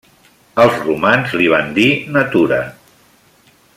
[0.61, 1.85] Els romans li van dir
[2.17, 2.59] Natura.